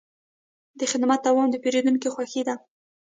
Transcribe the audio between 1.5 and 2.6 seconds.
د پیرودونکي خوښي ده.